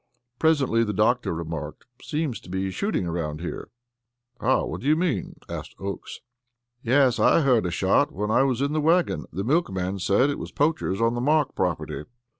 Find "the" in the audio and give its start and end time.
0.83-0.93, 8.73-8.81, 9.31-9.43, 11.13-11.21